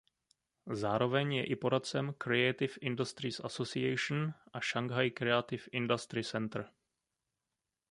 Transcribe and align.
Zároveň 0.73 1.33
je 1.33 1.43
i 1.43 1.55
poradcem 1.55 2.13
Creative 2.17 2.73
Industries 2.81 3.39
Association 3.39 4.33
a 4.53 4.59
Shanghai 4.61 5.09
Creative 5.11 5.63
Industry 5.71 6.23
Centre. 6.23 6.65